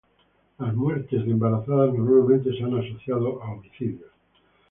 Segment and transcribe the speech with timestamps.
[0.57, 4.09] Las muertes de embarazadas normalmente se han asociado a homicidios.